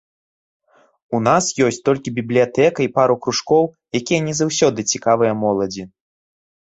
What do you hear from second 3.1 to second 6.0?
кружкоў, якія не заўсёды цікавыя моладзі.